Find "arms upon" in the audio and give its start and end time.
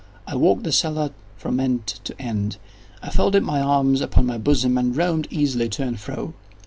3.61-4.25